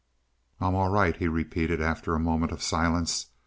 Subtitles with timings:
[0.59, 3.27] "I'm all right," he repeated after a moment of silence.